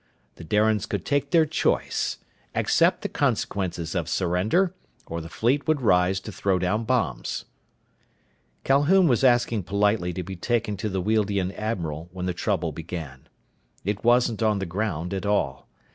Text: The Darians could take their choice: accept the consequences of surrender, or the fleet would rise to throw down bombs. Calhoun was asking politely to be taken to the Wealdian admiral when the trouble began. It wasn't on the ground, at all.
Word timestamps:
The 0.37 0.43
Darians 0.43 0.87
could 0.87 1.05
take 1.05 1.29
their 1.29 1.45
choice: 1.45 2.17
accept 2.55 3.03
the 3.03 3.07
consequences 3.07 3.93
of 3.93 4.09
surrender, 4.09 4.73
or 5.05 5.21
the 5.21 5.29
fleet 5.29 5.67
would 5.67 5.79
rise 5.83 6.19
to 6.21 6.31
throw 6.31 6.57
down 6.57 6.85
bombs. 6.85 7.45
Calhoun 8.63 9.07
was 9.07 9.23
asking 9.23 9.61
politely 9.61 10.11
to 10.13 10.23
be 10.23 10.35
taken 10.35 10.75
to 10.77 10.89
the 10.89 11.03
Wealdian 11.03 11.51
admiral 11.53 12.09
when 12.13 12.25
the 12.25 12.33
trouble 12.33 12.71
began. 12.71 13.29
It 13.85 14.03
wasn't 14.03 14.41
on 14.41 14.57
the 14.57 14.65
ground, 14.65 15.13
at 15.13 15.27
all. 15.27 15.69